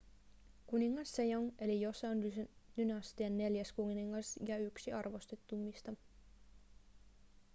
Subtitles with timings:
[0.69, 5.93] kuningas sejong oli joseon-dynastian neljäs kuningas ja yksi arvostetuimmista